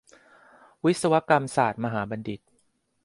[0.85, 2.39] วิศวกรรมศาสตรมหาบัณฑิต